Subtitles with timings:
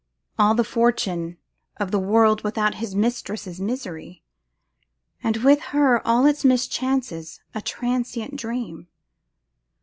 [0.39, 1.37] All the fortune
[1.77, 4.23] of the world without his mistress is misery;
[5.21, 8.87] and with her all its mischances a transient dream.